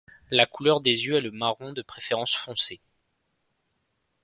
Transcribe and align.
La 0.31 0.47
couleur 0.47 0.81
des 0.81 1.05
yeux 1.05 1.13
est 1.17 1.21
le 1.21 1.29
marron, 1.29 1.73
de 1.73 1.83
préférence 1.83 2.33
foncé. 2.33 2.81